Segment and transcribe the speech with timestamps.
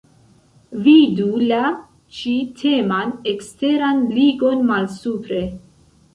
[0.85, 1.59] Vidu la
[2.21, 5.45] ĉi-teman eksteran ligon malsupre.